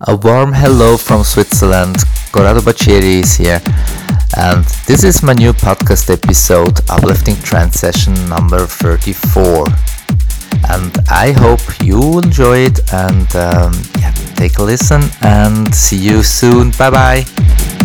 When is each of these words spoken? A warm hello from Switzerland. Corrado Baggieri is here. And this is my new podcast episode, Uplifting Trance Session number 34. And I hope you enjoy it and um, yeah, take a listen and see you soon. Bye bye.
A 0.00 0.16
warm 0.16 0.52
hello 0.52 0.96
from 0.96 1.24
Switzerland. 1.24 1.96
Corrado 2.32 2.60
Baggieri 2.60 3.20
is 3.22 3.34
here. 3.36 3.60
And 4.36 4.64
this 4.86 5.04
is 5.04 5.22
my 5.22 5.32
new 5.32 5.52
podcast 5.52 6.10
episode, 6.10 6.80
Uplifting 6.90 7.36
Trance 7.36 7.78
Session 7.80 8.14
number 8.28 8.66
34. 8.66 9.66
And 10.70 10.92
I 11.10 11.32
hope 11.32 11.60
you 11.82 12.18
enjoy 12.18 12.58
it 12.66 12.80
and 12.92 13.28
um, 13.36 13.72
yeah, 13.98 14.12
take 14.34 14.58
a 14.58 14.62
listen 14.62 15.02
and 15.22 15.74
see 15.74 15.98
you 15.98 16.22
soon. 16.22 16.70
Bye 16.72 16.90
bye. 16.90 17.83